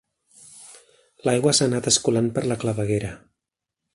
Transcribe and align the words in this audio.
L'aigua 1.27 1.53
s'ha 1.57 1.69
anat 1.71 1.91
escolant 1.93 2.33
per 2.39 2.45
la 2.53 2.59
claveguera. 2.65 3.15